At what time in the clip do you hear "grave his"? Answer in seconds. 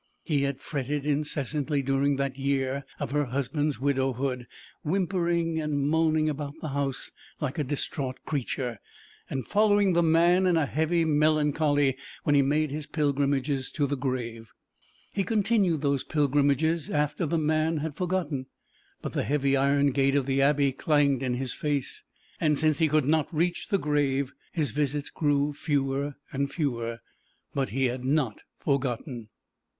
23.77-24.71